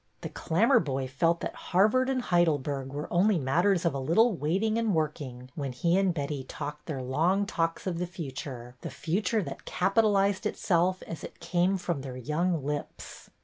The 0.21 0.29
Clammerboy 0.29 1.07
felt 1.11 1.41
that 1.41 1.53
Harvard 1.53 2.09
and 2.09 2.23
Heidel 2.23 2.57
berg 2.57 2.91
were 2.91 3.07
only 3.13 3.37
matters 3.37 3.85
of 3.85 3.93
a 3.93 3.99
little 3.99 4.33
waiting 4.35 4.79
and 4.79 4.95
working 4.95 5.51
when 5.53 5.73
he 5.73 5.95
and 5.95 6.11
Betty 6.11 6.43
talked 6.43 6.87
their 6.87 7.03
long 7.03 7.45
talks 7.45 7.85
of 7.85 7.99
the 7.99 8.07
future, 8.07 8.73
the 8.81 8.89
Future 8.89 9.43
that 9.43 9.65
capitalized 9.65 10.47
itself 10.47 11.03
as 11.03 11.23
it 11.23 11.39
came 11.39 11.77
from 11.77 12.01
their 12.01 12.17
young 12.17 12.63
lips. 12.65 13.29